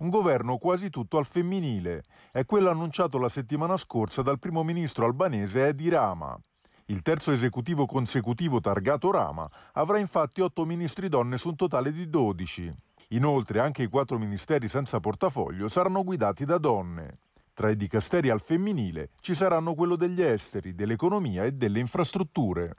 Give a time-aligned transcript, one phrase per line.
[0.00, 2.04] un governo quasi tutto al femminile.
[2.30, 6.38] È quello annunciato la settimana scorsa dal primo ministro albanese Edi Rama.
[6.86, 12.08] Il terzo esecutivo consecutivo targato Rama avrà infatti otto ministri donne su un totale di
[12.08, 12.74] 12.
[13.08, 17.12] Inoltre anche i quattro ministeri senza portafoglio saranno guidati da donne.
[17.52, 22.74] Tra i dicasteri al femminile ci saranno quello degli esteri, dell'economia e delle infrastrutture.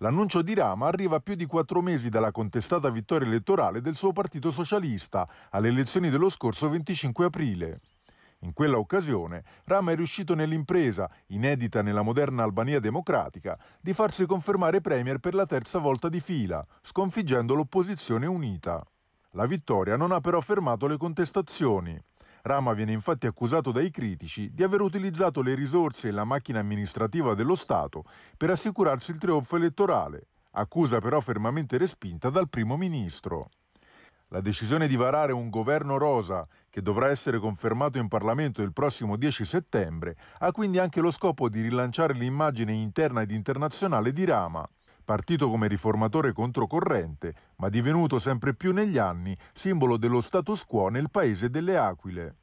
[0.00, 4.12] L'annuncio di Rama arriva a più di quattro mesi dalla contestata vittoria elettorale del suo
[4.12, 7.80] partito socialista alle elezioni dello scorso 25 aprile.
[8.42, 14.80] In quella occasione Rama è riuscito nell'impresa, inedita nella moderna Albania democratica, di farsi confermare
[14.80, 18.80] premier per la terza volta di fila, sconfiggendo l'opposizione unita.
[19.32, 22.00] La vittoria non ha però fermato le contestazioni.
[22.42, 27.34] Rama viene infatti accusato dai critici di aver utilizzato le risorse e la macchina amministrativa
[27.34, 28.04] dello Stato
[28.36, 33.50] per assicurarsi il trionfo elettorale, accusa però fermamente respinta dal primo ministro.
[34.28, 39.16] La decisione di varare un governo rosa, che dovrà essere confermato in Parlamento il prossimo
[39.16, 44.68] 10 settembre, ha quindi anche lo scopo di rilanciare l'immagine interna ed internazionale di Rama,
[45.08, 51.08] partito come riformatore controcorrente, ma divenuto sempre più negli anni simbolo dello status quo nel
[51.10, 52.34] paese delle aquile.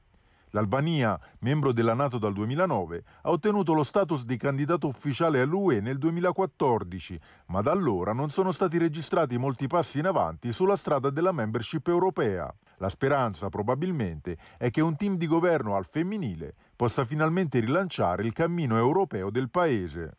[0.49, 5.99] L'Albania, membro della Nato dal 2009, ha ottenuto lo status di candidato ufficiale all'UE nel
[5.99, 11.31] 2014, ma da allora non sono stati registrati molti passi in avanti sulla strada della
[11.31, 12.51] membership europea.
[12.77, 18.33] La speranza, probabilmente, è che un team di governo al femminile possa finalmente rilanciare il
[18.33, 20.17] cammino europeo del paese.